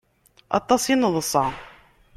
[0.59, 1.45] Aṭas i neḍsa.